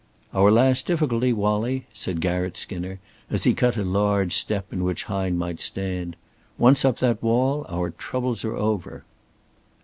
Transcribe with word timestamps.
"Our 0.33 0.49
last 0.49 0.87
difficulty, 0.87 1.31
Wallie," 1.31 1.85
said 1.93 2.21
Garratt 2.21 2.57
Skinner, 2.57 2.99
as 3.29 3.43
he 3.43 3.53
cut 3.53 3.77
a 3.77 3.83
large 3.83 4.33
step 4.33 4.73
in 4.73 4.83
which 4.83 5.03
Hine 5.03 5.37
might 5.37 5.59
stand. 5.59 6.15
"Once 6.57 6.83
up 6.83 6.97
that 6.97 7.21
wall, 7.21 7.67
our 7.69 7.91
troubles 7.91 8.43
are 8.43 8.55
over." 8.55 9.03